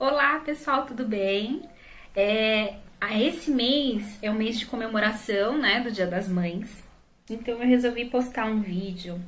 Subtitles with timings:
[0.00, 1.60] Olá pessoal, tudo bem?
[2.16, 2.76] É,
[3.20, 6.82] esse mês é o mês de comemoração né, do Dia das Mães,
[7.28, 9.20] então eu resolvi postar um vídeo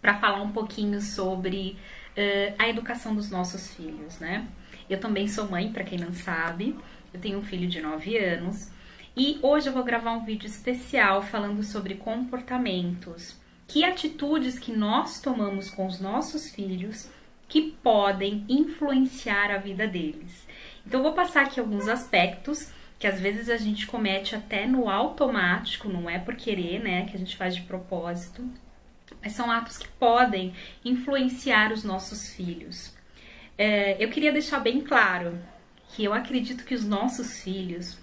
[0.00, 1.76] para falar um pouquinho sobre
[2.12, 4.46] uh, a educação dos nossos filhos, né?
[4.88, 6.78] Eu também sou mãe, para quem não sabe,
[7.12, 8.70] eu tenho um filho de 9 anos
[9.16, 13.36] e hoje eu vou gravar um vídeo especial falando sobre comportamentos,
[13.66, 17.10] que atitudes que nós tomamos com os nossos filhos
[17.48, 20.46] que podem influenciar a vida deles.
[20.86, 25.88] Então, vou passar aqui alguns aspectos que às vezes a gente comete até no automático,
[25.88, 28.48] não é por querer, né, que a gente faz de propósito,
[29.22, 30.54] mas são atos que podem
[30.84, 32.94] influenciar os nossos filhos.
[33.58, 35.38] É, eu queria deixar bem claro
[35.88, 37.98] que eu acredito que os nossos filhos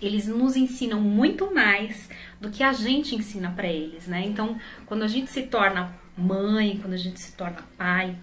[0.00, 2.08] eles nos ensinam muito mais
[2.40, 4.22] do que a gente ensina para eles, né?
[4.24, 8.16] Então, quando a gente se torna mãe, quando a gente se torna pai,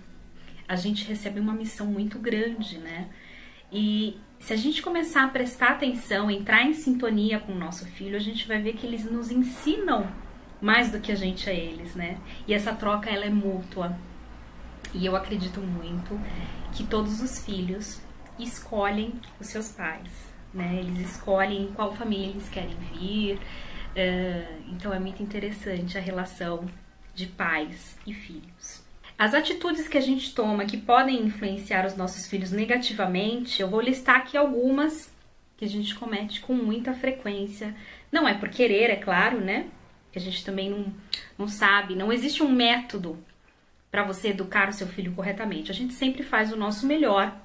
[0.67, 3.07] a gente recebe uma missão muito grande, né?
[3.71, 8.15] E se a gente começar a prestar atenção, entrar em sintonia com o nosso filho,
[8.15, 10.07] a gente vai ver que eles nos ensinam
[10.61, 12.17] mais do que a gente a eles, né?
[12.47, 13.97] E essa troca ela é mútua.
[14.93, 16.19] E eu acredito muito
[16.73, 18.01] que todos os filhos
[18.39, 20.09] escolhem os seus pais,
[20.53, 20.79] né?
[20.79, 23.35] Eles escolhem em qual família eles querem vir.
[23.35, 26.65] Uh, então é muito interessante a relação
[27.13, 28.86] de pais e filhos.
[29.17, 33.81] As atitudes que a gente toma que podem influenciar os nossos filhos negativamente, eu vou
[33.81, 35.11] listar aqui algumas
[35.57, 37.75] que a gente comete com muita frequência.
[38.11, 39.67] Não é por querer, é claro, né?
[40.11, 40.93] Que a gente também não,
[41.35, 43.17] não sabe, não existe um método
[43.89, 45.71] para você educar o seu filho corretamente.
[45.71, 47.35] A gente sempre faz o nosso melhor.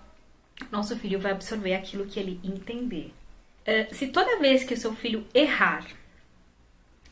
[0.70, 3.14] Nosso filho vai absorver aquilo que ele entender.
[3.66, 5.86] Uh, se toda vez que o seu filho errar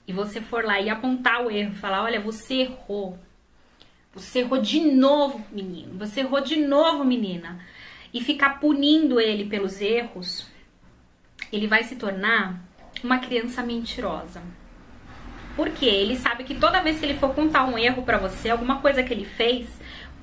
[0.06, 3.19] e você for lá e apontar o erro, falar, olha, você errou,
[4.12, 5.98] você errou de novo, menino.
[5.98, 7.61] Você errou de novo, menina.
[8.12, 10.48] E ficar punindo ele pelos erros,
[11.53, 12.61] ele vai se tornar
[13.05, 14.42] uma criança mentirosa.
[15.54, 18.81] Porque ele sabe que toda vez que ele for contar um erro para você, alguma
[18.81, 19.69] coisa que ele fez,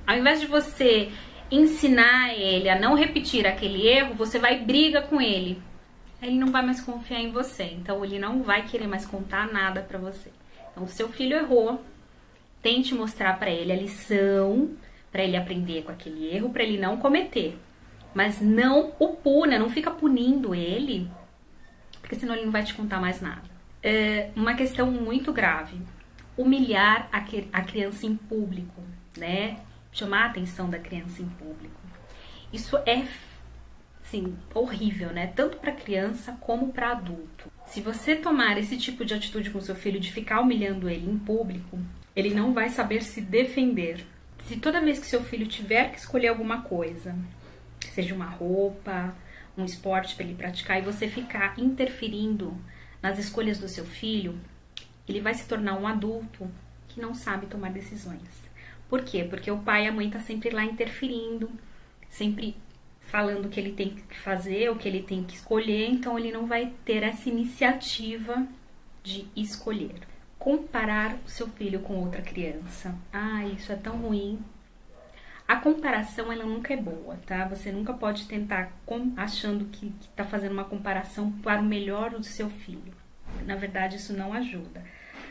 [0.06, 1.10] ao invés de você
[1.50, 5.62] ensinar ele a não repetir aquele erro, você vai briga com ele.
[6.20, 7.64] Ele não vai mais confiar em você.
[7.64, 10.30] Então ele não vai querer mais contar nada para você.
[10.72, 11.82] Então o seu filho errou,
[12.62, 14.70] tente mostrar para ele a lição,
[15.10, 17.58] para ele aprender com aquele erro, para ele não cometer.
[18.14, 21.10] Mas não o puna, não fica punindo ele,
[22.00, 23.42] porque senão ele não vai te contar mais nada.
[23.82, 25.80] É uma questão muito grave:
[26.36, 28.82] humilhar a criança em público,
[29.16, 29.58] né?
[29.92, 31.80] Chamar a atenção da criança em público.
[32.52, 33.04] Isso é
[34.02, 35.26] assim, horrível, né?
[35.26, 37.52] Tanto para criança como para adulto.
[37.66, 41.18] Se você tomar esse tipo de atitude com seu filho de ficar humilhando ele em
[41.18, 41.78] público,
[42.14, 44.04] ele não vai saber se defender.
[44.46, 47.16] Se toda vez que seu filho tiver que escolher alguma coisa,
[47.92, 49.14] seja uma roupa,
[49.56, 52.56] um esporte para ele praticar, e você ficar interferindo
[53.02, 54.38] nas escolhas do seu filho,
[55.08, 56.50] ele vai se tornar um adulto
[56.88, 58.48] que não sabe tomar decisões.
[58.88, 59.24] Por quê?
[59.24, 61.50] Porque o pai e a mãe tá sempre lá interferindo,
[62.08, 62.56] sempre
[63.00, 66.32] falando o que ele tem que fazer, o que ele tem que escolher, então ele
[66.32, 68.46] não vai ter essa iniciativa
[69.02, 70.07] de escolher
[70.38, 72.94] comparar o seu filho com outra criança.
[73.12, 74.38] Ah, isso é tão ruim.
[75.46, 77.46] A comparação ela nunca é boa, tá?
[77.48, 82.22] Você nunca pode tentar com, achando que está fazendo uma comparação para o melhor do
[82.22, 82.92] seu filho.
[83.46, 84.84] Na verdade, isso não ajuda.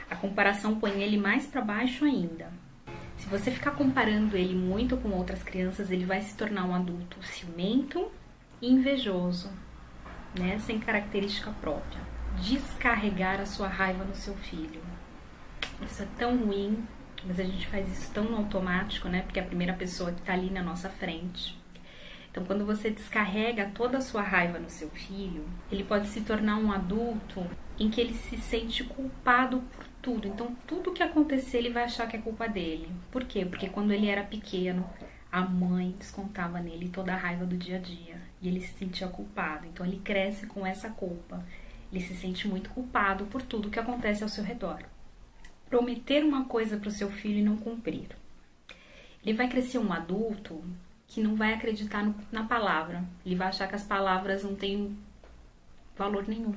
[0.10, 2.52] A comparação põe ele mais para baixo ainda.
[3.18, 7.22] Se você ficar comparando ele muito com outras crianças, ele vai se tornar um adulto
[7.24, 8.12] ciumento
[8.62, 9.52] e invejoso,
[10.38, 10.58] né?
[10.60, 12.02] Sem característica própria.
[12.42, 14.97] Descarregar a sua raiva no seu filho.
[15.82, 16.84] Isso é tão ruim,
[17.24, 19.22] mas a gente faz isso tão automático, né?
[19.22, 21.56] Porque é a primeira pessoa que tá ali na nossa frente.
[22.32, 26.58] Então, quando você descarrega toda a sua raiva no seu filho, ele pode se tornar
[26.58, 27.46] um adulto
[27.80, 30.28] em que ele se sente culpado por tudo.
[30.28, 32.92] Então, tudo que acontecer, ele vai achar que é culpa dele.
[33.12, 33.46] Por quê?
[33.46, 34.88] Porque quando ele era pequeno,
[35.32, 39.08] a mãe descontava nele toda a raiva do dia a dia e ele se sentia
[39.08, 39.66] culpado.
[39.68, 41.44] Então, ele cresce com essa culpa.
[41.92, 44.80] Ele se sente muito culpado por tudo que acontece ao seu redor
[45.70, 48.08] prometer uma coisa para o seu filho e não cumprir.
[49.24, 50.64] Ele vai crescer um adulto
[51.08, 53.04] que não vai acreditar no, na palavra.
[53.26, 54.98] Ele vai achar que as palavras não têm
[55.96, 56.56] valor nenhum.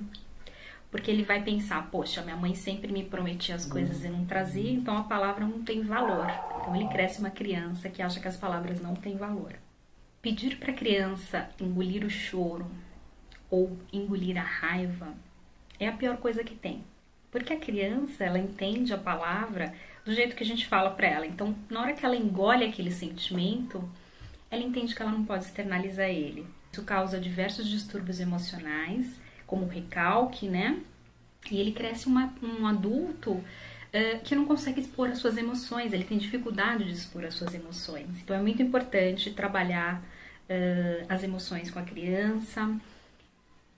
[0.91, 4.71] Porque ele vai pensar, poxa, minha mãe sempre me prometia as coisas e não trazia,
[4.73, 6.27] então a palavra não tem valor.
[6.61, 9.55] Então ele cresce uma criança que acha que as palavras não têm valor.
[10.21, 12.71] Pedir para a criança engolir o choro
[13.49, 15.15] ou engolir a raiva
[15.79, 16.85] é a pior coisa que tem.
[17.31, 19.73] Porque a criança, ela entende a palavra
[20.05, 21.27] do jeito que a gente fala para ela.
[21.27, 23.89] Então, na hora que ela engole aquele sentimento,
[24.51, 26.47] ela entende que ela não pode externalizar ele.
[26.73, 29.07] Isso causa diversos distúrbios emocionais,
[29.47, 30.81] como recalque, né?
[31.51, 36.05] E ele cresce uma, um adulto uh, que não consegue expor as suas emoções, ele
[36.05, 38.09] tem dificuldade de expor as suas emoções.
[38.23, 40.03] Então é muito importante trabalhar
[40.49, 42.77] uh, as emoções com a criança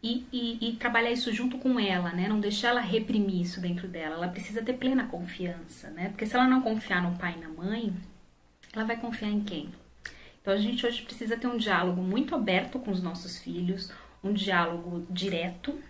[0.02, 2.28] e, e, e, trabalhar isso junto com ela, né?
[2.28, 4.16] Não deixar ela reprimir isso dentro dela.
[4.16, 6.08] Ela precisa ter plena confiança, né?
[6.08, 7.94] Porque se ela não confiar no pai e na mãe,
[8.72, 9.69] ela vai confiar em quem?
[10.40, 13.93] Então a gente hoje precisa ter um diálogo muito aberto com os nossos filhos,
[14.25, 15.81] um diálogo direto,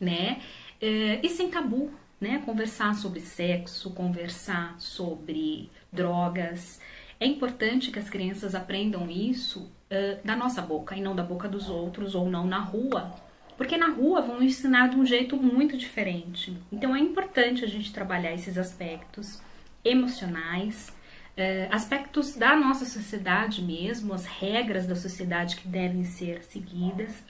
[0.00, 0.40] né?
[0.80, 2.42] É, e sem tabu, né?
[2.46, 6.80] Conversar sobre sexo, conversar sobre drogas.
[7.20, 11.48] É importante que as crianças aprendam isso uh, da nossa boca e não da boca
[11.48, 13.14] dos outros ou não na rua.
[13.56, 16.56] Porque na rua vão ensinar de um jeito muito diferente.
[16.70, 19.40] Então é importante a gente trabalhar esses aspectos
[19.84, 20.88] emocionais,
[21.36, 27.22] uh, aspectos da nossa sociedade mesmo, as regras da sociedade que devem ser seguidas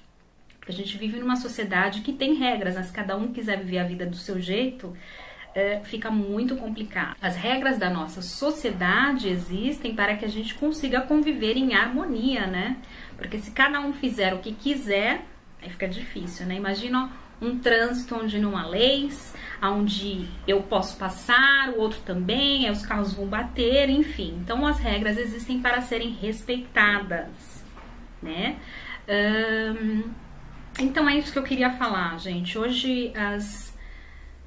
[0.68, 3.84] a gente vive numa sociedade que tem regras, mas se cada um quiser viver a
[3.84, 4.94] vida do seu jeito,
[5.54, 7.16] é, fica muito complicado.
[7.20, 12.76] As regras da nossa sociedade existem para que a gente consiga conviver em harmonia, né?
[13.16, 15.24] Porque se cada um fizer o que quiser,
[15.60, 16.54] aí fica difícil, né?
[16.54, 17.10] Imagina
[17.40, 22.84] um trânsito onde não há leis, onde eu posso passar, o outro também, aí os
[22.84, 24.38] carros vão bater, enfim.
[24.42, 27.64] Então as regras existem para serem respeitadas,
[28.20, 28.56] né?
[30.80, 32.58] Então é isso que eu queria falar, gente.
[32.58, 33.67] Hoje as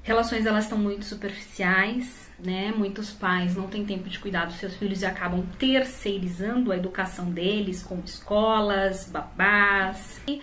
[0.03, 2.71] relações elas estão muito superficiais, né?
[2.75, 7.31] Muitos pais não têm tempo de cuidar dos seus filhos e acabam terceirizando a educação
[7.31, 10.21] deles com escolas, babás.
[10.27, 10.42] E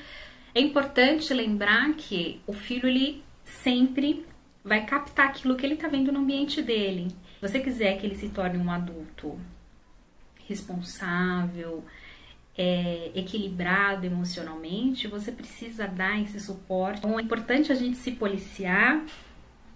[0.54, 4.26] é importante lembrar que o filho ele sempre
[4.64, 7.08] vai captar aquilo que ele está vendo no ambiente dele.
[7.40, 9.38] Se você quiser que ele se torne um adulto
[10.46, 11.84] responsável,
[12.56, 16.98] é, equilibrado emocionalmente, você precisa dar esse suporte.
[16.98, 19.04] Então é importante a gente se policiar,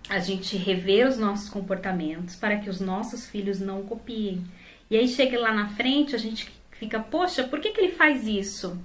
[0.08, 4.44] a gente rever os nossos comportamentos para que os nossos filhos não copiem.
[4.90, 8.26] E aí chega lá na frente, a gente fica, poxa, por que, que ele faz
[8.26, 8.78] isso?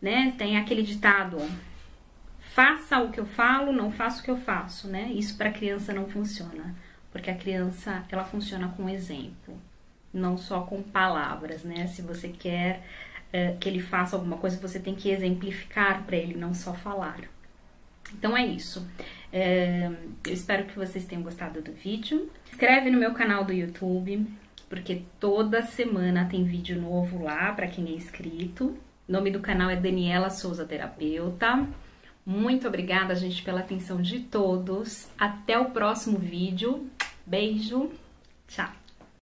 [0.00, 0.34] Né?
[0.38, 1.38] Tem aquele ditado,
[2.54, 5.10] faça o que eu falo, não faça o que eu faço, né?
[5.12, 6.76] Isso para criança não funciona,
[7.10, 9.58] porque a criança ela funciona com exemplo
[10.16, 11.86] não só com palavras, né?
[11.86, 12.82] Se você quer
[13.32, 17.20] é, que ele faça alguma coisa, você tem que exemplificar para ele, não só falar.
[18.12, 18.86] Então é isso.
[19.32, 19.90] É,
[20.26, 22.30] eu espero que vocês tenham gostado do vídeo.
[22.50, 24.26] Inscreve no meu canal do YouTube,
[24.68, 28.76] porque toda semana tem vídeo novo lá para quem é inscrito.
[29.08, 31.66] O nome do canal é Daniela Souza Terapeuta.
[32.24, 35.08] Muito obrigada, gente, pela atenção de todos.
[35.16, 36.88] Até o próximo vídeo.
[37.24, 37.90] Beijo.
[38.48, 38.85] Tchau.